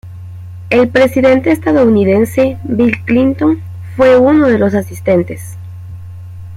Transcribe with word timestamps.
El 0.71 0.87
presidente 0.89 1.51
estadounidense, 1.51 2.57
Bill 2.63 3.05
Clinton 3.05 3.61
fue 3.95 4.17
uno 4.17 4.47
de 4.47 4.57
los 4.57 4.73
asistentes. 4.73 5.59